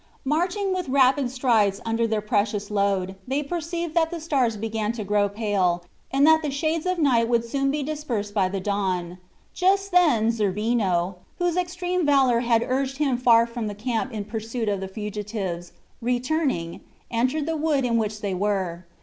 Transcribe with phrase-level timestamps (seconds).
[0.25, 5.03] Marching with rapid strides under their precious load, they perceived that the stars began to
[5.03, 9.19] grow pale, and that the shades of night would soon be dispersed by the dawn.
[9.53, 14.67] Just then Zerbino, whose extreme valor had urged him far from the camp in pursuit
[14.69, 15.71] of the fugitives,
[16.01, 16.81] returning,
[17.11, 18.87] entered the wood in which they were.